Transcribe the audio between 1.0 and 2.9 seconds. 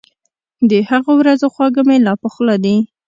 ورځو خواږه مي لا په خوله دي